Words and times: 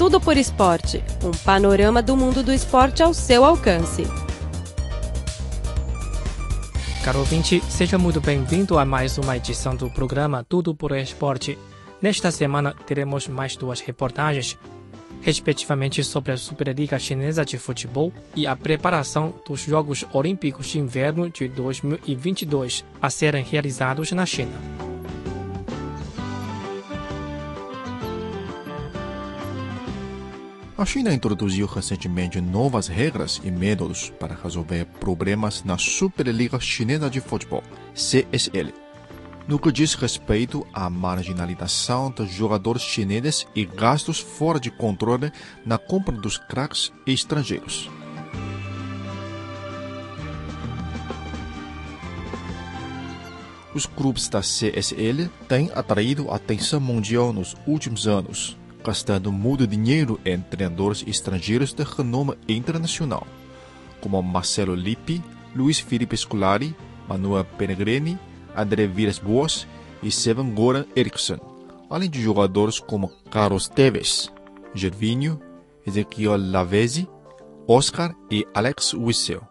Tudo 0.00 0.18
por 0.18 0.38
Esporte 0.38 1.04
um 1.22 1.30
panorama 1.30 2.02
do 2.02 2.16
mundo 2.16 2.42
do 2.42 2.50
esporte 2.50 3.02
ao 3.02 3.12
seu 3.12 3.44
alcance. 3.44 4.04
Caro 7.04 7.18
ouvinte, 7.18 7.62
seja 7.68 7.98
muito 7.98 8.18
bem-vindo 8.18 8.78
a 8.78 8.84
mais 8.86 9.18
uma 9.18 9.36
edição 9.36 9.76
do 9.76 9.90
programa 9.90 10.42
Tudo 10.42 10.74
por 10.74 10.92
Esporte. 10.92 11.58
Nesta 12.00 12.30
semana 12.30 12.74
teremos 12.86 13.28
mais 13.28 13.56
duas 13.56 13.80
reportagens, 13.80 14.56
respectivamente 15.20 16.02
sobre 16.02 16.32
a 16.32 16.36
Superliga 16.38 16.98
Chinesa 16.98 17.44
de 17.44 17.58
Futebol 17.58 18.10
e 18.34 18.46
a 18.46 18.56
preparação 18.56 19.34
dos 19.46 19.60
Jogos 19.60 20.06
Olímpicos 20.14 20.68
de 20.68 20.78
Inverno 20.78 21.28
de 21.28 21.46
2022 21.46 22.86
a 23.02 23.10
serem 23.10 23.44
realizados 23.44 24.12
na 24.12 24.24
China. 24.24 24.89
A 30.80 30.86
China 30.86 31.12
introduziu 31.12 31.66
recentemente 31.66 32.40
novas 32.40 32.88
regras 32.88 33.38
e 33.44 33.50
métodos 33.50 34.08
para 34.18 34.34
resolver 34.34 34.86
problemas 34.98 35.62
na 35.62 35.76
Superliga 35.76 36.58
Chinesa 36.58 37.10
de 37.10 37.20
Futebol, 37.20 37.62
CSL. 37.92 38.72
No 39.46 39.58
que 39.58 39.70
diz 39.70 39.92
respeito 39.92 40.66
à 40.72 40.88
marginalização 40.88 42.10
dos 42.10 42.32
jogadores 42.32 42.80
chineses 42.80 43.46
e 43.54 43.66
gastos 43.66 44.20
fora 44.20 44.58
de 44.58 44.70
controle 44.70 45.30
na 45.66 45.76
compra 45.76 46.16
dos 46.16 46.38
craques 46.38 46.90
estrangeiros. 47.06 47.90
Os 53.74 53.84
clubes 53.84 54.30
da 54.30 54.40
CSL 54.40 55.28
têm 55.46 55.70
atraído 55.74 56.30
a 56.30 56.36
atenção 56.36 56.80
mundial 56.80 57.34
nos 57.34 57.54
últimos 57.66 58.08
anos 58.08 58.58
gastando 58.84 59.30
muito 59.30 59.66
dinheiro 59.66 60.18
em 60.24 60.40
treinadores 60.40 61.04
estrangeiros 61.06 61.72
de 61.72 61.84
renome 61.84 62.34
internacional, 62.48 63.26
como 64.00 64.22
Marcelo 64.22 64.74
Lippi, 64.74 65.22
Luiz 65.54 65.78
Felipe 65.78 66.16
Scolari, 66.16 66.74
Manuel 67.08 67.44
Pellegrini, 67.44 68.18
André 68.56 68.86
Villas-Boas 68.86 69.66
e 70.02 70.10
Seven 70.10 70.52
Goran 70.54 70.86
Eriksson, 70.96 71.38
além 71.88 72.08
de 72.08 72.22
jogadores 72.22 72.78
como 72.78 73.12
Carlos 73.30 73.68
Tevez, 73.68 74.30
Gervinho, 74.74 75.40
Ezequiel 75.86 76.36
Lavezzi, 76.36 77.08
Oscar 77.66 78.14
e 78.30 78.46
Alex 78.54 78.94
Wissel. 78.94 79.42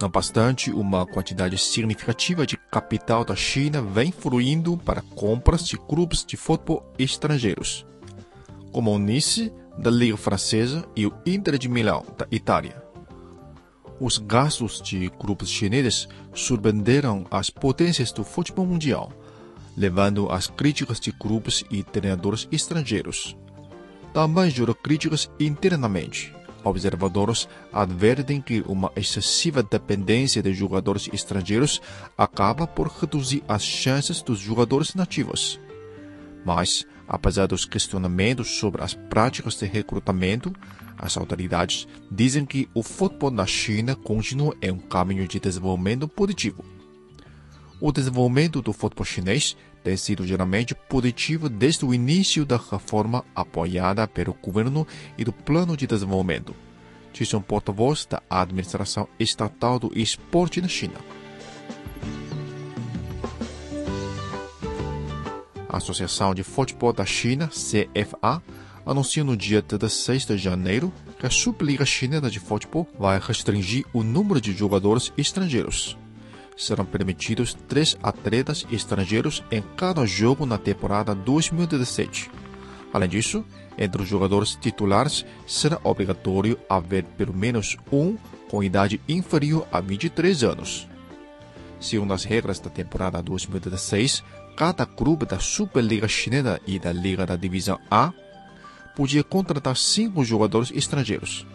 Não 0.00 0.08
bastante, 0.08 0.70
uma 0.70 1.06
quantidade 1.06 1.56
significativa 1.56 2.44
de 2.44 2.56
capital 2.70 3.24
da 3.24 3.36
China 3.36 3.80
vem 3.80 4.10
fluindo 4.10 4.76
para 4.76 5.02
compras 5.14 5.66
de 5.66 5.78
clubes 5.78 6.24
de 6.24 6.36
futebol 6.36 6.92
estrangeiros 6.98 7.86
como 8.74 8.92
o 8.92 8.98
Nice, 8.98 9.52
da 9.78 9.88
Liga 9.88 10.16
Francesa, 10.16 10.84
e 10.96 11.06
o 11.06 11.14
Inter 11.24 11.56
de 11.56 11.68
Milão, 11.68 12.04
da 12.18 12.26
Itália. 12.28 12.82
Os 14.00 14.18
gastos 14.18 14.82
de 14.82 15.08
grupos 15.16 15.48
chineses 15.48 16.08
surpreenderam 16.34 17.24
as 17.30 17.50
potências 17.50 18.10
do 18.10 18.24
futebol 18.24 18.66
mundial, 18.66 19.12
levando 19.76 20.28
às 20.28 20.48
críticas 20.48 20.98
de 20.98 21.12
grupos 21.12 21.64
e 21.70 21.84
treinadores 21.84 22.48
estrangeiros. 22.50 23.36
Também 24.12 24.50
gerou 24.50 24.74
críticas 24.74 25.30
internamente. 25.38 26.34
Observadores 26.64 27.48
advertem 27.72 28.40
que 28.40 28.64
uma 28.66 28.90
excessiva 28.96 29.62
dependência 29.62 30.42
de 30.42 30.52
jogadores 30.52 31.08
estrangeiros 31.12 31.80
acaba 32.18 32.66
por 32.66 32.88
reduzir 32.88 33.44
as 33.46 33.62
chances 33.62 34.20
dos 34.20 34.40
jogadores 34.40 34.96
nativos. 34.96 35.60
Mas, 36.44 36.86
Apesar 37.06 37.46
dos 37.46 37.64
questionamentos 37.64 38.58
sobre 38.58 38.82
as 38.82 38.94
práticas 38.94 39.54
de 39.56 39.66
recrutamento, 39.66 40.52
as 40.98 41.16
autoridades 41.16 41.86
dizem 42.10 42.46
que 42.46 42.68
o 42.72 42.82
futebol 42.82 43.30
na 43.30 43.46
China 43.46 43.94
continua 43.94 44.56
em 44.62 44.70
um 44.70 44.78
caminho 44.78 45.28
de 45.28 45.38
desenvolvimento 45.38 46.08
positivo. 46.08 46.64
O 47.80 47.92
desenvolvimento 47.92 48.62
do 48.62 48.72
futebol 48.72 49.04
chinês 49.04 49.56
tem 49.82 49.96
sido 49.98 50.26
geralmente 50.26 50.74
positivo 50.74 51.48
desde 51.48 51.84
o 51.84 51.92
início 51.92 52.46
da 52.46 52.56
reforma 52.56 53.22
apoiada 53.34 54.08
pelo 54.08 54.32
governo 54.32 54.86
e 55.18 55.24
do 55.24 55.32
plano 55.32 55.76
de 55.76 55.86
desenvolvimento, 55.86 56.54
disse 57.12 57.36
um 57.36 57.42
porta-voz 57.42 58.06
da 58.06 58.22
administração 58.30 59.06
estatal 59.18 59.78
do 59.78 59.92
esporte 59.94 60.62
na 60.62 60.68
China. 60.68 60.94
A 65.74 65.78
Associação 65.78 66.32
de 66.32 66.44
Futebol 66.44 66.92
da 66.92 67.04
China, 67.04 67.48
CFA, 67.48 68.40
anunciou 68.86 69.26
no 69.26 69.36
dia 69.36 69.60
16 69.60 70.24
de 70.24 70.38
janeiro 70.38 70.92
que 71.18 71.26
a 71.26 71.30
Superliga 71.30 71.84
Chinesa 71.84 72.30
de 72.30 72.38
Futebol 72.38 72.88
vai 72.96 73.18
restringir 73.18 73.84
o 73.92 74.04
número 74.04 74.40
de 74.40 74.52
jogadores 74.52 75.12
estrangeiros. 75.18 75.98
Serão 76.56 76.84
permitidos 76.84 77.54
três 77.66 77.98
atletas 78.00 78.64
estrangeiros 78.70 79.42
em 79.50 79.64
cada 79.76 80.06
jogo 80.06 80.46
na 80.46 80.58
temporada 80.58 81.12
2017. 81.12 82.30
Além 82.92 83.08
disso, 83.08 83.44
entre 83.76 84.00
os 84.00 84.08
jogadores 84.08 84.54
titulares 84.54 85.26
será 85.44 85.80
obrigatório 85.82 86.56
haver 86.68 87.02
pelo 87.02 87.34
menos 87.34 87.76
um 87.90 88.16
com 88.48 88.62
idade 88.62 89.00
inferior 89.08 89.66
a 89.72 89.80
23 89.80 90.44
anos. 90.44 90.86
Segundo 91.80 92.14
as 92.14 92.22
regras 92.22 92.60
da 92.60 92.70
temporada 92.70 93.20
2016, 93.20 94.22
cada 94.56 94.86
clube 94.86 95.26
da 95.26 95.38
Superliga 95.38 96.06
Chinesa 96.06 96.60
e 96.66 96.78
da 96.78 96.92
Liga 96.92 97.26
da 97.26 97.36
Divisão 97.36 97.78
A 97.90 98.12
podia 98.94 99.24
contratar 99.24 99.76
cinco 99.76 100.24
jogadores 100.24 100.70
estrangeiros. 100.74 101.46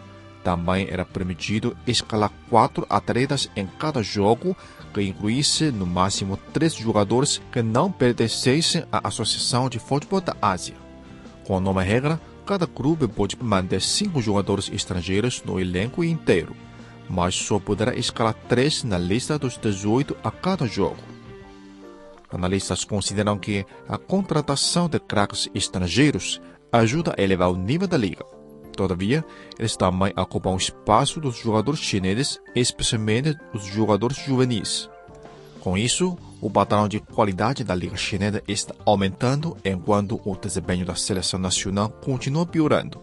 Também 0.44 0.88
era 0.90 1.04
permitido 1.04 1.76
escalar 1.86 2.30
quatro 2.48 2.86
atletas 2.88 3.50
em 3.54 3.66
cada 3.66 4.02
jogo, 4.02 4.56
que 4.92 5.02
incluísse 5.02 5.70
no 5.70 5.86
máximo 5.86 6.38
três 6.52 6.74
jogadores 6.74 7.40
que 7.52 7.62
não 7.62 7.90
pertencessem 7.90 8.84
à 8.90 9.06
Associação 9.08 9.68
de 9.68 9.78
Futebol 9.78 10.20
da 10.20 10.34
Ásia. 10.40 10.74
Com 11.44 11.56
a 11.56 11.60
nova 11.60 11.82
regra, 11.82 12.20
cada 12.46 12.66
clube 12.66 13.06
pode 13.06 13.36
manter 13.40 13.80
cinco 13.80 14.20
jogadores 14.20 14.70
estrangeiros 14.72 15.42
no 15.44 15.60
elenco 15.60 16.02
inteiro, 16.02 16.56
mas 17.08 17.34
só 17.34 17.58
poderá 17.58 17.94
escalar 17.94 18.34
três 18.48 18.82
na 18.82 18.98
lista 18.98 19.38
dos 19.38 19.56
18 19.58 20.16
a 20.22 20.30
cada 20.30 20.66
jogo. 20.66 21.09
Analistas 22.32 22.84
consideram 22.84 23.38
que 23.38 23.66
a 23.88 23.98
contratação 23.98 24.88
de 24.88 25.00
craques 25.00 25.48
estrangeiros 25.54 26.40
ajuda 26.72 27.14
a 27.16 27.22
elevar 27.22 27.50
o 27.50 27.56
nível 27.56 27.88
da 27.88 27.96
liga. 27.96 28.24
Todavia, 28.76 29.24
eles 29.58 29.76
também 29.76 30.12
ocupam 30.16 30.50
o 30.50 30.56
espaço 30.56 31.20
dos 31.20 31.36
jogadores 31.36 31.80
chineses, 31.80 32.40
especialmente 32.54 33.36
os 33.52 33.64
jogadores 33.64 34.16
juvenis. 34.18 34.88
Com 35.60 35.76
isso, 35.76 36.16
o 36.40 36.48
padrão 36.48 36.88
de 36.88 37.00
qualidade 37.00 37.62
da 37.62 37.74
liga 37.74 37.96
chinesa 37.96 38.42
está 38.48 38.74
aumentando 38.86 39.56
enquanto 39.64 40.20
o 40.24 40.34
desempenho 40.34 40.86
da 40.86 40.94
seleção 40.94 41.38
nacional 41.38 41.90
continua 41.90 42.46
piorando. 42.46 43.02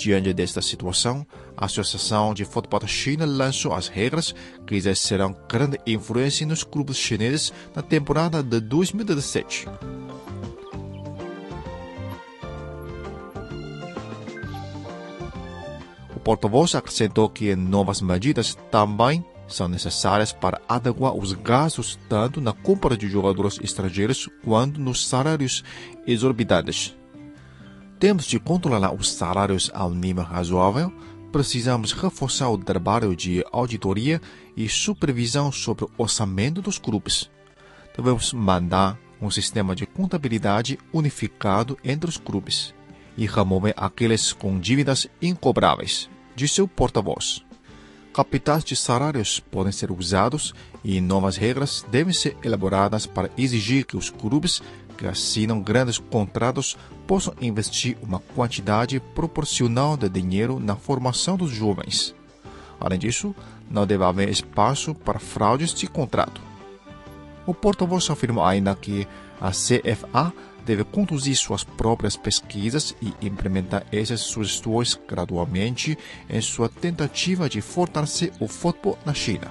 Diante 0.00 0.32
desta 0.32 0.62
situação, 0.62 1.26
a 1.54 1.66
Associação 1.66 2.32
de 2.32 2.46
Futebol 2.46 2.80
da 2.80 2.86
China 2.86 3.26
lançou 3.26 3.74
as 3.74 3.86
regras 3.86 4.34
que 4.66 4.74
exercerão 4.74 5.36
grande 5.46 5.78
influência 5.86 6.46
nos 6.46 6.64
clubes 6.64 6.96
chineses 6.96 7.52
na 7.76 7.82
temporada 7.82 8.42
de 8.42 8.60
2017. 8.60 9.66
O 16.16 16.20
porta-voz 16.20 16.74
acrescentou 16.74 17.28
que 17.28 17.54
novas 17.54 18.00
medidas 18.00 18.56
também 18.70 19.22
são 19.46 19.68
necessárias 19.68 20.32
para 20.32 20.62
adequar 20.66 21.14
os 21.14 21.34
gastos 21.34 21.98
tanto 22.08 22.40
na 22.40 22.54
compra 22.54 22.96
de 22.96 23.06
jogadores 23.06 23.58
estrangeiros 23.62 24.30
quanto 24.42 24.80
nos 24.80 25.06
salários 25.06 25.62
exorbitantes. 26.06 26.98
Temos 28.00 28.24
de 28.24 28.40
controlar 28.40 28.94
os 28.94 29.12
salários 29.12 29.70
a 29.74 29.84
um 29.84 29.94
nível 29.94 30.24
razoável, 30.24 30.90
precisamos 31.30 31.92
reforçar 31.92 32.48
o 32.48 32.56
trabalho 32.56 33.14
de 33.14 33.44
auditoria 33.52 34.22
e 34.56 34.66
supervisão 34.70 35.52
sobre 35.52 35.84
o 35.84 35.90
orçamento 35.98 36.62
dos 36.62 36.78
clubes. 36.78 37.30
Devemos 37.94 38.32
mandar 38.32 38.98
um 39.20 39.30
sistema 39.30 39.76
de 39.76 39.84
contabilidade 39.84 40.78
unificado 40.94 41.76
entre 41.84 42.08
os 42.08 42.16
clubes 42.16 42.72
e 43.18 43.26
remover 43.26 43.74
aqueles 43.76 44.32
com 44.32 44.58
dívidas 44.58 45.06
incobráveis, 45.20 46.08
disse 46.34 46.62
o 46.62 46.66
porta-voz. 46.66 47.44
Capitais 48.14 48.64
de 48.64 48.74
salários 48.74 49.40
podem 49.40 49.72
ser 49.72 49.90
usados 49.90 50.54
e 50.82 51.02
novas 51.02 51.36
regras 51.36 51.84
devem 51.90 52.14
ser 52.14 52.34
elaboradas 52.42 53.04
para 53.04 53.30
exigir 53.36 53.84
que 53.84 53.96
os 53.96 54.08
clubes 54.08 54.62
que 55.00 55.06
assinam 55.06 55.62
grandes 55.62 55.96
contratos 55.96 56.76
possam 57.06 57.32
investir 57.40 57.96
uma 58.02 58.18
quantidade 58.18 59.00
proporcional 59.00 59.96
de 59.96 60.10
dinheiro 60.10 60.60
na 60.60 60.76
formação 60.76 61.38
dos 61.38 61.50
jovens. 61.50 62.14
Além 62.78 62.98
disso, 62.98 63.34
não 63.70 63.86
deve 63.86 64.04
haver 64.04 64.28
espaço 64.28 64.94
para 64.94 65.18
fraudes 65.18 65.72
de 65.72 65.86
contrato. 65.86 66.42
O 67.46 67.54
porta-voz 67.54 68.10
afirmou 68.10 68.44
ainda 68.44 68.74
que 68.74 69.08
a 69.40 69.50
CFA 69.52 70.34
deve 70.66 70.84
conduzir 70.84 71.34
suas 71.34 71.64
próprias 71.64 72.14
pesquisas 72.14 72.94
e 73.00 73.14
implementar 73.22 73.86
essas 73.90 74.20
sugestões 74.20 75.00
gradualmente 75.08 75.96
em 76.28 76.42
sua 76.42 76.68
tentativa 76.68 77.48
de 77.48 77.62
fortalecer 77.62 78.32
o 78.38 78.46
futebol 78.46 78.98
na 79.06 79.14
China. 79.14 79.50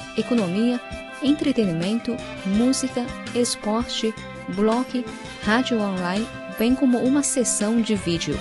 economia, 0.17 0.79
entretenimento, 1.21 2.15
música, 2.45 3.05
esporte, 3.35 4.13
blog, 4.55 5.05
rádio 5.43 5.79
online, 5.79 6.27
bem 6.57 6.75
como 6.75 6.97
uma 6.99 7.23
sessão 7.23 7.81
de 7.81 7.95
vídeo. 7.95 8.35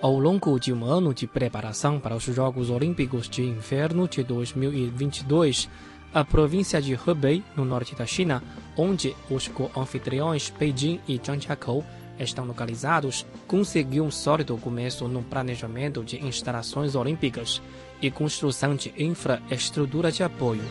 Ao 0.00 0.16
longo 0.20 0.60
de 0.60 0.72
um 0.72 0.84
ano 0.84 1.12
de 1.12 1.26
preparação 1.26 1.98
para 1.98 2.14
os 2.14 2.22
Jogos 2.22 2.70
Olímpicos 2.70 3.28
de 3.28 3.42
Inverno 3.42 4.06
de 4.06 4.22
2022, 4.22 5.68
a 6.14 6.24
província 6.24 6.80
de 6.80 6.92
Hebei, 6.92 7.42
no 7.56 7.64
norte 7.64 7.96
da 7.96 8.06
China, 8.06 8.42
onde 8.76 9.16
os 9.28 9.48
co-anfitriões 9.48 10.50
Beijing 10.56 11.00
e 11.08 11.18
Zhangjiakou 11.18 11.84
estão 12.18 12.44
localizados, 12.44 13.26
conseguiu 13.46 14.04
um 14.04 14.10
sólido 14.10 14.56
começo 14.56 15.06
no 15.08 15.22
planejamento 15.22 16.04
de 16.04 16.24
instalações 16.24 16.94
olímpicas 16.94 17.62
e 18.00 18.10
construção 18.10 18.74
de 18.74 18.92
infraestrutura 18.96 20.10
de 20.10 20.22
apoio. 20.22 20.62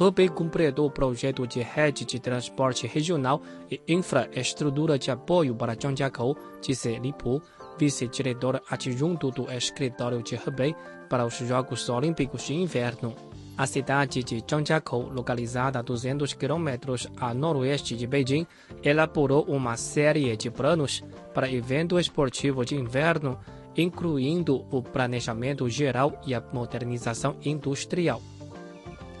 Hebei 0.00 0.28
completou 0.28 0.86
o 0.86 0.90
projeto 0.90 1.44
de 1.44 1.60
rede 1.60 2.04
de 2.04 2.20
transporte 2.20 2.86
regional 2.86 3.42
e 3.68 3.80
infraestrutura 3.88 4.96
de 4.96 5.10
apoio 5.10 5.56
para 5.56 5.74
Zhangjiakou, 5.74 6.36
disse 6.62 6.96
Li 7.00 7.12
Pu, 7.12 7.42
vice-diretor 7.76 8.62
adjunto 8.70 9.32
do 9.32 9.50
escritório 9.50 10.22
de 10.22 10.36
Hebei 10.36 10.74
para 11.08 11.26
os 11.26 11.34
Jogos 11.38 11.88
Olímpicos 11.88 12.42
de 12.42 12.54
Inverno. 12.54 13.27
A 13.58 13.66
cidade 13.66 14.22
de 14.22 14.40
Zhangjiakou, 14.48 15.10
localizada 15.12 15.80
a 15.80 15.82
200 15.82 16.32
quilômetros 16.32 17.08
a 17.16 17.34
noroeste 17.34 17.96
de 17.96 18.06
Beijing, 18.06 18.46
elaborou 18.84 19.42
uma 19.48 19.76
série 19.76 20.36
de 20.36 20.48
planos 20.48 21.02
para 21.34 21.50
evento 21.50 21.98
esportivo 21.98 22.64
de 22.64 22.76
inverno, 22.76 23.36
incluindo 23.76 24.64
o 24.70 24.80
planejamento 24.80 25.68
geral 25.68 26.22
e 26.24 26.36
a 26.36 26.42
modernização 26.52 27.34
industrial. 27.44 28.22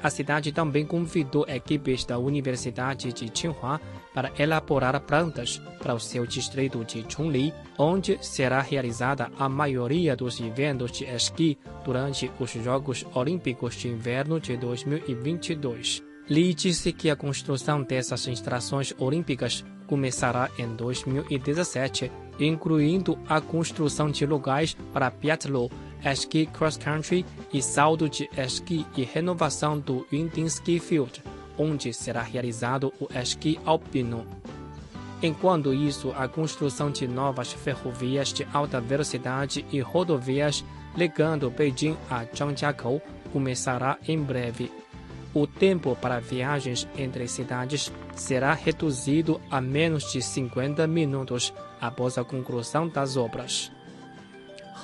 A 0.00 0.08
cidade 0.08 0.52
também 0.52 0.86
convidou 0.86 1.44
equipes 1.48 2.04
da 2.04 2.16
Universidade 2.16 3.12
de 3.12 3.28
Tsinghua 3.28 3.80
para 4.14 4.32
elaborar 4.38 5.00
plantas 5.00 5.60
para 5.80 5.94
o 5.94 6.00
seu 6.00 6.26
distrito 6.26 6.84
de 6.84 7.04
Chongli, 7.08 7.52
onde 7.78 8.18
será 8.20 8.60
realizada 8.60 9.30
a 9.38 9.48
maioria 9.48 10.16
dos 10.16 10.40
eventos 10.40 10.92
de 10.92 11.04
esqui 11.04 11.58
durante 11.84 12.30
os 12.38 12.50
Jogos 12.50 13.04
Olímpicos 13.14 13.74
de 13.76 13.88
Inverno 13.88 14.40
de 14.40 14.56
2022. 14.56 16.02
Li 16.28 16.52
disse 16.52 16.92
que 16.92 17.08
a 17.08 17.16
construção 17.16 17.82
dessas 17.82 18.26
instalações 18.26 18.94
olímpicas 18.98 19.64
começará 19.86 20.50
em 20.58 20.76
2017, 20.76 22.12
incluindo 22.38 23.18
a 23.26 23.40
construção 23.40 24.10
de 24.10 24.26
lugares 24.26 24.76
para 24.92 25.10
biathlon 25.10 25.68
esqui 26.04 26.46
cross-country 26.46 27.24
e 27.52 27.62
salto 27.62 28.08
de 28.08 28.28
esqui 28.36 28.86
e 28.96 29.04
renovação 29.04 29.78
do 29.78 30.06
Yundin 30.12 30.46
Ski 30.46 30.78
Field, 30.78 31.22
onde 31.58 31.92
será 31.92 32.22
realizado 32.22 32.92
o 33.00 33.08
esqui 33.12 33.58
alpino. 33.64 34.26
Enquanto 35.22 35.74
isso, 35.74 36.12
a 36.16 36.28
construção 36.28 36.90
de 36.90 37.08
novas 37.08 37.52
ferrovias 37.52 38.32
de 38.32 38.46
alta 38.52 38.80
velocidade 38.80 39.66
e 39.72 39.80
rodovias 39.80 40.64
ligando 40.96 41.50
Beijing 41.50 41.96
a 42.08 42.24
Zhangjiakou 42.24 43.02
começará 43.32 43.98
em 44.06 44.20
breve. 44.22 44.70
O 45.34 45.46
tempo 45.46 45.96
para 45.96 46.20
viagens 46.20 46.88
entre 46.96 47.28
cidades 47.28 47.92
será 48.14 48.54
reduzido 48.54 49.40
a 49.50 49.60
menos 49.60 50.10
de 50.10 50.22
50 50.22 50.86
minutos 50.86 51.52
após 51.80 52.16
a 52.16 52.24
conclusão 52.24 52.88
das 52.88 53.16
obras. 53.16 53.70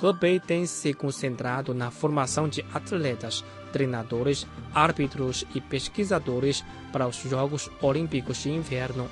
Hebei 0.03 0.39
tem 0.39 0.65
se 0.65 0.93
concentrado 0.93 1.73
na 1.73 1.89
formação 1.89 2.47
de 2.47 2.63
atletas, 2.73 3.43
treinadores, 3.75 4.47
árbitros 4.73 5.43
e 5.53 5.59
pesquisadores 5.59 6.63
para 6.93 7.05
os 7.05 7.17
Jogos 7.17 7.69
Olímpicos 7.81 8.41
de 8.43 8.49
Inverno. 8.49 9.09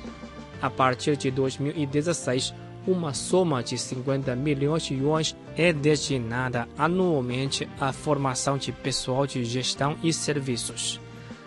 A 0.62 0.70
partir 0.70 1.18
de 1.18 1.30
2016, 1.30 2.54
uma 2.88 3.14
soma 3.14 3.62
de 3.62 3.78
50 3.78 4.34
milhões 4.38 4.84
de 4.84 4.94
yuans 4.94 5.36
é 5.58 5.74
destinada 5.74 6.66
anualmente 6.78 7.68
à 7.78 7.92
formação 7.92 8.58
de 8.58 8.72
pessoal 8.72 9.28
de 9.28 9.44
gestão 9.44 9.98
e 10.02 10.14
serviços. 10.14 10.98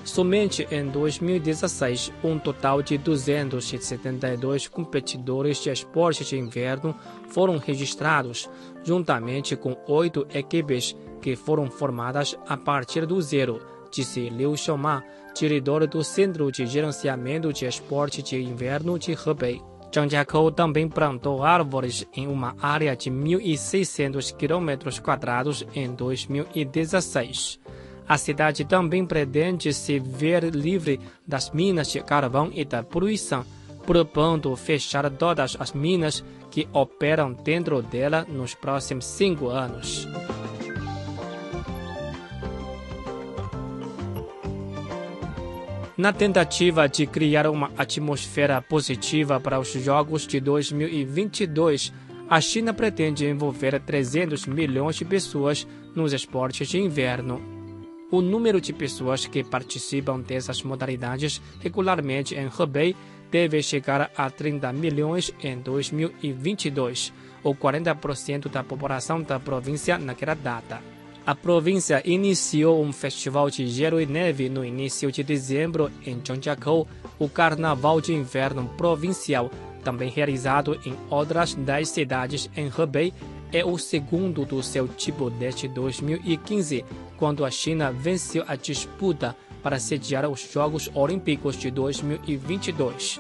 Somente 0.05 0.69
em 0.71 0.87
2016, 0.87 2.13
um 2.23 2.39
total 2.39 2.83
de 2.83 2.99
272 2.99 4.69
competidores 4.69 5.63
de 5.63 5.71
esportes 5.71 6.29
de 6.29 6.39
inverno 6.39 6.95
foram 7.31 7.57
registrados, 7.57 8.49
juntamente 8.85 9.57
com 9.57 9.75
oito 9.89 10.27
equipes 10.33 10.95
que 11.27 11.35
foram 11.35 11.69
formadas 11.69 12.39
a 12.47 12.57
partir 12.57 13.05
do 13.05 13.21
zero, 13.21 13.61
disse 13.91 14.29
Liu 14.29 14.57
Xiaoma, 14.57 15.03
diretor 15.35 15.85
do 15.89 16.05
Centro 16.05 16.53
de 16.53 16.65
Gerenciamento 16.67 17.53
de 17.53 17.67
Esporte 17.67 18.23
de 18.23 18.41
Inverno 18.41 18.97
de 18.97 19.11
Hebei. 19.11 19.61
Zhang 19.93 20.09
Jiakou 20.09 20.53
também 20.53 20.89
plantou 20.89 21.43
árvores 21.43 22.07
em 22.15 22.29
uma 22.29 22.55
área 22.63 22.95
de 22.95 23.11
1.600 23.11 24.37
km 24.37 25.67
em 25.75 25.93
2016. 25.97 27.59
A 28.07 28.17
cidade 28.17 28.65
também 28.65 29.05
pretende 29.05 29.75
se 29.75 29.99
ver 29.99 30.45
livre 30.55 31.01
das 31.27 31.51
minas 31.51 31.91
de 31.91 32.01
carvão 32.05 32.53
e 32.55 32.65
da 32.65 32.85
poluição, 32.85 33.45
propondo 33.85 34.55
fechar 34.55 35.11
todas 35.11 35.57
as 35.59 35.73
minas 35.73 36.25
que 36.53 36.69
operam 36.73 37.33
dentro 37.33 37.83
dela 37.83 38.25
nos 38.29 38.55
próximos 38.55 39.07
cinco 39.07 39.49
anos. 39.49 40.07
Na 45.97 46.13
tentativa 46.13 46.87
de 46.87 47.07
criar 47.07 47.47
uma 47.47 47.73
atmosfera 47.75 48.61
positiva 48.61 49.41
para 49.41 49.59
os 49.59 49.73
Jogos 49.73 50.27
de 50.27 50.39
2022, 50.41 51.91
a 52.29 52.39
China 52.39 52.75
pretende 52.75 53.25
envolver 53.25 53.81
300 53.81 54.47
milhões 54.47 54.97
de 54.97 55.07
pessoas 55.07 55.67
nos 55.95 56.13
esportes 56.13 56.69
de 56.69 56.79
inverno. 56.79 57.41
O 58.11 58.21
número 58.21 58.61
de 58.61 58.75
pessoas 58.75 59.25
que 59.25 59.43
participam 59.43 60.21
dessas 60.21 60.63
modalidades 60.63 61.41
regularmente 61.61 62.35
em 62.35 62.47
Hebei 62.47 62.95
deve 63.31 63.63
chegar 63.63 64.11
a 64.15 64.29
30 64.29 64.71
milhões 64.75 65.33
em 65.43 65.59
2022, 65.61 67.11
ou 67.43 67.55
40% 67.55 68.51
da 68.51 68.63
população 68.63 69.23
da 69.23 69.41
província 69.41 69.97
naquela 69.97 70.35
data. 70.35 70.96
A 71.27 71.35
província 71.35 72.01
iniciou 72.05 72.81
um 72.81 72.93
festival 72.93 73.51
de 73.51 73.67
gelo 73.67 74.01
e 74.01 74.07
neve 74.07 74.49
no 74.49 74.65
início 74.65 75.11
de 75.11 75.25
dezembro 75.25 75.91
em 76.07 76.23
Zhangjiakou, 76.25 76.87
o 77.19 77.29
Carnaval 77.29 78.01
de 78.01 78.15
Inverno 78.15 78.71
Provincial, 78.79 79.51
também 79.83 80.09
realizado 80.09 80.79
em 80.87 80.95
outras 81.11 81.53
10 81.53 81.89
cidades 81.89 82.49
em 82.57 82.71
Hebei, 82.79 83.13
é 83.53 83.65
o 83.65 83.77
segundo 83.77 84.45
do 84.45 84.63
seu 84.63 84.87
tipo 84.87 85.29
desde 85.29 85.67
2015, 85.67 86.85
quando 87.17 87.45
a 87.45 87.51
China 87.51 87.91
venceu 87.91 88.45
a 88.47 88.55
disputa 88.55 89.37
para 89.65 89.81
sediar 89.81 90.31
os 90.31 90.49
Jogos 90.53 90.89
Olímpicos 90.95 91.57
de 91.57 91.73
2022. 91.73 93.19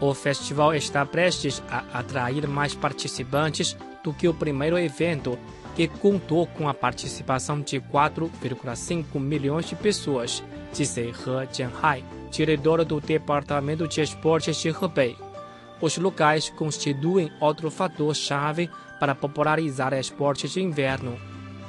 O 0.00 0.12
festival 0.12 0.74
está 0.74 1.06
prestes 1.06 1.62
a 1.70 2.00
atrair 2.00 2.48
mais 2.48 2.74
participantes 2.74 3.76
do 4.02 4.12
que 4.12 4.26
o 4.26 4.34
primeiro 4.34 4.76
evento, 4.76 5.38
que 5.74 5.88
contou 5.88 6.46
com 6.46 6.68
a 6.68 6.74
participação 6.74 7.60
de 7.60 7.80
4,5 7.80 9.18
milhões 9.18 9.66
de 9.66 9.74
pessoas, 9.74 10.42
disse 10.72 11.00
He 11.00 11.12
Jianhai, 11.52 12.04
diretor 12.30 12.84
do 12.84 13.00
Departamento 13.00 13.88
de 13.88 14.00
Esportes 14.00 14.56
de 14.56 14.68
Hebei. 14.68 15.16
Os 15.80 15.98
locais 15.98 16.48
constituem 16.50 17.30
outro 17.40 17.70
fator-chave 17.70 18.70
para 19.00 19.14
popularizar 19.14 19.92
esportes 19.92 20.52
de 20.52 20.62
inverno. 20.62 21.18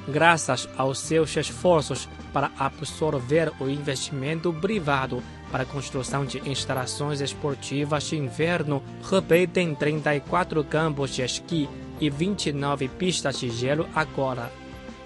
Graças 0.08 0.70
aos 0.78 1.00
seus 1.00 1.36
esforços 1.36 2.08
para 2.32 2.52
absorver 2.60 3.52
o 3.60 3.68
investimento 3.68 4.54
privado 4.54 5.24
para 5.52 5.64
a 5.64 5.66
construção 5.66 6.26
de 6.26 6.48
instalações 6.48 7.22
esportivas 7.22 8.04
de 8.04 8.18
inverno, 8.18 8.84
Hebei 9.12 9.48
tem 9.48 9.74
34 9.74 10.64
campos 10.64 11.16
de 11.16 11.24
esqui 11.24 11.68
e 12.00 12.10
29 12.10 12.88
pistas 12.90 13.40
de 13.40 13.50
gelo 13.50 13.88
agora. 13.96 14.52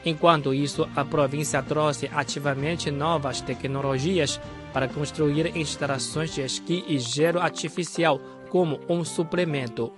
Enquanto 0.06 0.54
isso, 0.54 0.88
a 0.96 1.04
província 1.04 1.62
trouxe 1.62 2.10
ativamente 2.14 2.90
novas 2.90 3.42
tecnologias 3.42 4.40
para 4.74 4.88
construir 4.88 5.58
instalações 5.58 6.34
de 6.34 6.42
esqui 6.42 6.86
e 6.88 6.98
gelo 6.98 7.40
artificial 7.40 8.20
como 8.50 8.80
um 8.88 9.04
suplemento. 9.04 9.92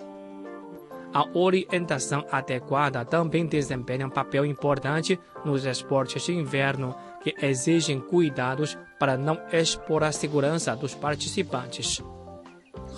A 1.13 1.27
orientação 1.38 2.25
adequada 2.31 3.03
também 3.03 3.45
desempenha 3.45 4.07
um 4.07 4.10
papel 4.10 4.45
importante 4.45 5.19
nos 5.43 5.65
esportes 5.65 6.24
de 6.24 6.33
inverno, 6.33 6.95
que 7.21 7.36
exigem 7.41 8.00
cuidados 8.00 8.77
para 8.98 9.17
não 9.17 9.38
expor 9.51 10.03
a 10.03 10.12
segurança 10.12 10.75
dos 10.75 10.95
participantes. 10.95 12.01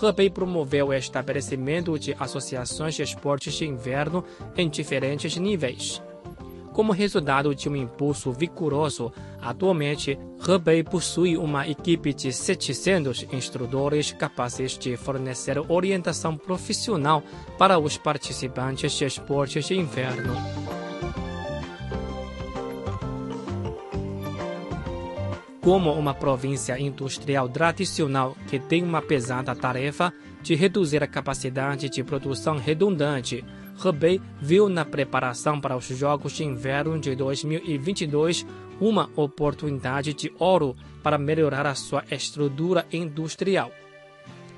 Hebei 0.01 0.29
promoveu 0.29 0.87
o 0.87 0.93
estabelecimento 0.93 1.97
de 1.97 2.15
associações 2.19 2.95
de 2.95 3.03
esportes 3.03 3.53
de 3.53 3.65
inverno 3.65 4.23
em 4.55 4.69
diferentes 4.69 5.37
níveis. 5.37 6.01
Como 6.73 6.91
resultado 6.91 7.53
de 7.53 7.69
um 7.69 7.75
impulso 7.75 8.31
vigoroso, 8.31 9.13
atualmente 9.39 10.17
Hebei 10.47 10.83
possui 10.83 11.37
uma 11.37 11.67
equipe 11.67 12.13
de 12.13 12.33
700 12.33 13.27
instrutores 13.31 14.11
capazes 14.11 14.77
de 14.77 14.97
fornecer 14.97 15.59
orientação 15.69 16.35
profissional 16.35 17.21
para 17.59 17.77
os 17.77 17.95
participantes 17.97 18.91
de 18.93 19.05
esportes 19.05 19.65
de 19.67 19.75
inverno. 19.75 20.62
Como 25.63 25.93
uma 25.93 26.13
província 26.13 26.77
industrial 26.77 27.47
tradicional 27.47 28.35
que 28.49 28.59
tem 28.59 28.83
uma 28.83 29.01
pesada 29.01 29.55
tarefa 29.55 30.13
de 30.41 30.55
reduzir 30.55 31.01
a 31.01 31.07
capacidade 31.07 31.87
de 31.89 32.03
produção 32.03 32.57
redundante, 32.57 33.45
Hebei 33.83 34.19
viu 34.41 34.67
na 34.67 34.83
preparação 34.83 35.61
para 35.61 35.77
os 35.77 35.85
Jogos 35.85 36.33
de 36.33 36.43
Inverno 36.43 36.99
de 36.99 37.15
2022 37.15 38.45
uma 38.81 39.09
oportunidade 39.15 40.13
de 40.13 40.33
ouro 40.37 40.75
para 41.01 41.17
melhorar 41.17 41.65
a 41.65 41.75
sua 41.75 42.03
estrutura 42.11 42.85
industrial. 42.91 43.71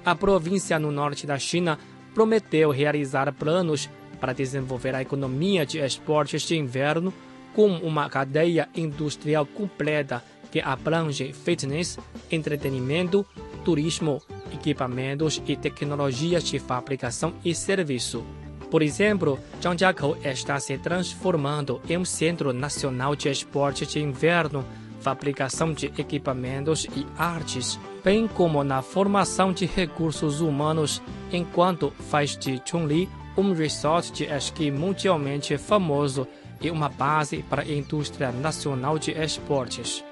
A 0.04 0.16
província 0.16 0.80
no 0.80 0.92
norte 0.92 1.28
da 1.28 1.38
China 1.38 1.78
prometeu 2.16 2.72
realizar 2.72 3.32
planos 3.32 3.88
para 4.20 4.34
desenvolver 4.34 4.96
a 4.96 5.04
economia 5.04 5.68
de 5.68 5.78
esportes 5.78 6.42
de 6.42 6.58
inverno 6.58 7.14
com 7.54 7.68
uma 7.78 8.10
cadeia 8.10 8.68
industrial 8.76 9.46
completa 9.46 10.24
que 10.52 10.60
abrange 10.60 11.34
fitness, 11.34 11.98
entretenimento, 12.32 13.26
turismo, 13.64 14.22
equipamentos 14.54 15.42
e 15.48 15.56
tecnologias 15.56 16.44
de 16.44 16.60
fabricação 16.60 17.34
e 17.44 17.54
serviço. 17.54 18.24
Por 18.70 18.82
exemplo, 18.82 19.40
Zhangjiakou 19.62 20.18
está 20.24 20.60
se 20.60 20.78
transformando 20.78 21.82
em 21.88 21.98
um 21.98 22.06
centro 22.06 22.52
nacional 22.52 23.16
de 23.16 23.30
esporte 23.30 23.86
de 23.86 24.00
inverno, 24.00 24.66
fabricação 25.00 25.72
de 25.72 25.88
equipamentos 25.98 26.86
e 26.96 27.06
artes, 27.18 27.80
bem 28.04 28.28
como 28.28 28.64
na 28.64 28.82
formação 28.82 29.54
de 29.54 29.66
recursos 29.66 30.42
humanos, 30.42 31.02
enquanto 31.32 31.92
faz 32.10 32.36
de 32.36 32.62
Chunli 32.66 33.08
um 33.38 33.54
resort 33.54 34.12
de 34.12 34.24
esqui 34.26 34.72
mundialmente 34.72 35.58
famoso 35.58 36.28
e 36.60 36.72
uma 36.72 36.90
base 36.90 37.44
para 37.50 37.62
a 37.62 37.72
indústria 37.72 38.32
nacional 38.32 38.98
de 38.98 39.12
esportes. 39.12 40.04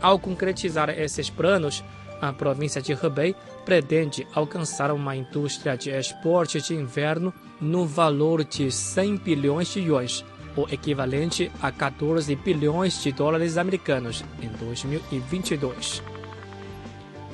Ao 0.00 0.18
concretizar 0.18 0.90
esses 0.90 1.30
planos, 1.30 1.82
a 2.20 2.32
província 2.32 2.80
de 2.80 2.92
Hebei 2.92 3.34
pretende 3.64 4.26
alcançar 4.34 4.90
uma 4.90 5.16
indústria 5.16 5.76
de 5.76 5.90
esporte 5.90 6.60
de 6.60 6.74
inverno 6.74 7.32
no 7.60 7.86
valor 7.86 8.44
de 8.44 8.70
100 8.70 9.16
bilhões 9.18 9.68
de 9.68 9.80
yuans, 9.80 10.24
o 10.56 10.66
equivalente 10.72 11.50
a 11.60 11.70
14 11.70 12.34
bilhões 12.36 13.02
de 13.02 13.12
dólares 13.12 13.58
americanos 13.58 14.24
em 14.42 14.48
2022. 14.48 16.02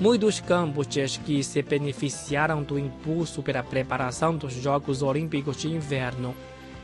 Muitos 0.00 0.40
campos 0.40 0.88
de 0.88 1.00
esqui 1.00 1.44
se 1.44 1.62
beneficiaram 1.62 2.62
do 2.62 2.78
impulso 2.78 3.42
pela 3.42 3.62
preparação 3.62 4.36
dos 4.36 4.52
Jogos 4.52 5.02
Olímpicos 5.02 5.58
de 5.58 5.68
Inverno. 5.68 6.34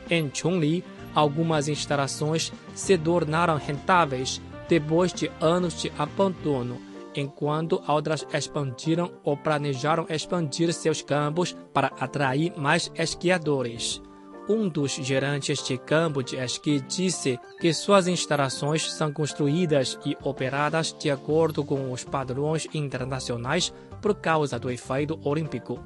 Em 0.09 0.31
Chongli, 0.33 0.85
algumas 1.13 1.67
instalações 1.67 2.53
se 2.73 2.97
tornaram 2.97 3.57
rentáveis 3.57 4.41
depois 4.69 5.11
de 5.11 5.29
anos 5.41 5.81
de 5.81 5.91
abandono 5.97 6.79
enquanto 7.15 7.81
outras 7.87 8.25
expandiram 8.33 9.11
ou 9.23 9.35
planejaram 9.35 10.05
expandir 10.09 10.71
seus 10.73 11.01
campos 11.01 11.55
para 11.73 11.87
atrair 11.99 12.53
mais 12.55 12.91
esquiadores. 12.95 14.01
Um 14.47 14.67
dos 14.67 14.93
gerantes 14.93 15.63
de 15.63 15.77
campo 15.77 16.23
de 16.23 16.35
esqui 16.37 16.81
disse 16.81 17.39
que 17.59 17.71
suas 17.73 18.07
instalações 18.07 18.91
são 18.91 19.11
construídas 19.11 19.99
e 20.05 20.17
operadas 20.23 20.95
de 20.97 21.11
acordo 21.11 21.63
com 21.63 21.91
os 21.91 22.03
padrões 22.03 22.67
internacionais 22.73 23.71
por 24.01 24.15
causa 24.15 24.57
do 24.57 24.71
efeito 24.71 25.19
olímpico. 25.23 25.83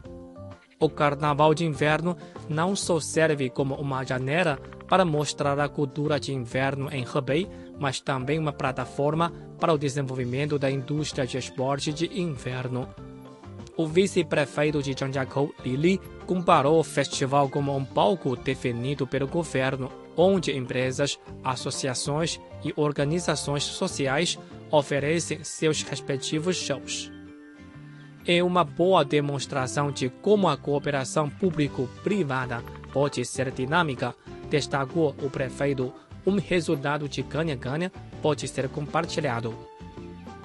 O 0.80 0.90
Carnaval 0.90 1.54
de 1.54 1.66
Inverno 1.66 2.16
não 2.50 2.75
só 2.75 3.00
serve 3.00 3.50
como 3.50 3.75
uma 3.75 4.04
janela 4.06 4.58
para 4.88 5.04
mostrar 5.06 5.60
a 5.60 5.68
cultura 5.68 6.20
de 6.20 6.34
inverno 6.34 6.90
em 6.92 7.04
Hebei, 7.04 7.50
mas 7.80 8.00
também 8.00 8.39
uma 8.39 8.53
plataforma 8.53 9.32
para 9.60 9.74
o 9.74 9.77
desenvolvimento 9.77 10.60
da 10.60 10.70
indústria 10.70 11.25
de 11.25 11.38
esporte 11.38 11.92
de 11.92 12.20
inverno. 12.20 12.88
O 13.75 13.88
vice-prefeito 13.88 14.84
de 14.84 14.94
Zhangjiakou, 14.94 15.53
Li 15.65 15.75
Li, 15.75 16.01
comparou 16.27 16.80
o 16.80 16.84
festival 16.84 17.50
como 17.50 17.75
um 17.75 17.84
palco 17.84 18.36
definido 18.36 19.08
pelo 19.08 19.27
governo, 19.27 19.92
onde 20.15 20.56
empresas, 20.56 21.20
associações 21.44 22.39
e 22.63 22.72
organizações 22.75 23.63
sociais 23.63 24.38
oferecem 24.70 25.44
seus 25.44 25.82
respectivos 25.82 26.56
shows. 26.56 27.12
É 28.25 28.44
uma 28.44 28.63
boa 28.63 29.03
demonstração 29.03 29.92
de 29.92 30.10
como 30.10 30.48
a 30.48 30.56
cooperação 30.56 31.30
público-privada 31.30 32.63
pode 32.94 33.25
ser 33.25 33.51
dinâmica, 33.51 34.15
destacou 34.50 35.15
o 35.22 35.30
prefeito 35.30 35.92
um 36.25 36.38
resultado 36.38 37.08
de 37.08 37.22
ganha-ganha 37.22 37.92
pode 38.22 38.48
ser 38.48 38.70
compartilhado. 38.70 39.53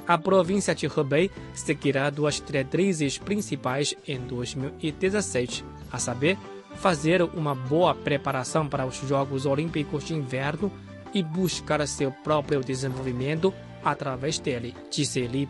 A 0.07 0.17
província 0.17 0.75
de 0.75 0.87
Hebei 0.87 1.31
seguirá 1.55 2.09
duas 2.09 2.41
diretrizes 2.41 3.19
principais 3.19 3.95
em 4.07 4.19
2017, 4.21 5.65
a 5.93 5.99
saber, 5.99 6.39
fazer 6.77 7.23
uma 7.23 7.55
boa 7.55 7.95
preparação 7.95 8.67
para 8.67 8.87
os 8.87 8.97
Jogos 8.97 9.45
Olímpicos 9.45 10.05
de 10.05 10.15
Inverno 10.15 10.73
e 11.13 11.23
buscar 11.23 11.87
seu 11.87 12.11
próprio 12.11 12.61
desenvolvimento 12.61 13.53
através 13.85 14.39
dele, 14.39 14.75
disse 14.91 15.27
Li. 15.27 15.49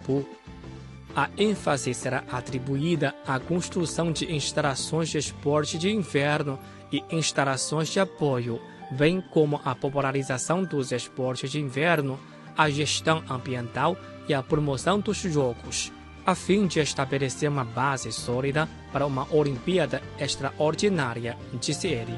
A 1.15 1.29
ênfase 1.37 1.95
será 1.95 2.25
atribuída 2.31 3.15
à 3.27 3.39
construção 3.39 4.13
de 4.13 4.33
instalações 4.33 5.09
de 5.09 5.19
esporte 5.19 5.79
de 5.79 5.91
inverno 5.91 6.59
e 6.93 7.03
instalações 7.11 7.89
de 7.89 7.99
apoio 7.99 8.61
bem 8.91 9.21
como 9.21 9.61
a 9.65 9.75
popularização 9.75 10.65
dos 10.65 10.93
esportes 10.93 11.51
de 11.51 11.61
inverno, 11.61 12.19
a 12.57 12.69
gestão 12.71 13.23
ambiental 13.29 13.97
e 14.29 14.35
a 14.35 14.43
promoção 14.43 15.01
dos 15.01 15.19
jogos, 15.19 15.93
a 16.27 16.35
fim 16.35 16.67
de 16.67 16.81
estabelecer 16.81 17.49
uma 17.49 17.65
base 17.65 18.13
sólida 18.13 18.69
para 18.93 19.07
uma 19.07 19.27
Olimpíada 19.35 20.03
extraordinária, 20.19 21.37
disse 21.61 21.89
ele. 21.89 22.13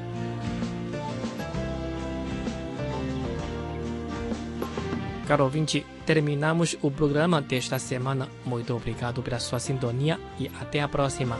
Caro 5.27 5.45
ouvinte, 5.45 5.85
terminamos 6.05 6.75
o 6.81 6.91
programa 6.91 7.41
desta 7.41 7.79
semana. 7.79 8.27
Muito 8.43 8.75
obrigado 8.75 9.21
pela 9.21 9.39
sua 9.39 9.59
sintonia 9.59 10.19
e 10.37 10.51
até 10.59 10.81
a 10.81 10.89
próxima. 10.89 11.37